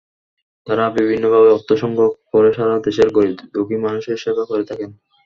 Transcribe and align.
তাঁরা 0.67 0.85
বিভিন্নভাবে 0.97 1.49
অর্থ 1.51 1.69
সংগ্রহ 1.81 2.09
করে 2.31 2.49
সারা 2.53 2.75
দেশের 2.85 3.09
গরিব-দুঃখী 3.11 3.77
মানুষের 3.85 4.17
সেবা 4.23 4.43
করে 4.45 4.63
থাকেন। 4.69 4.89